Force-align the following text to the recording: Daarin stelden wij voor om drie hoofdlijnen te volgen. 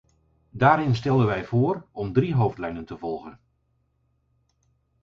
Daarin 0.49 0.95
stelden 0.95 1.25
wij 1.25 1.45
voor 1.45 1.87
om 1.91 2.13
drie 2.13 2.35
hoofdlijnen 2.35 2.85
te 2.85 2.97
volgen. 2.97 3.39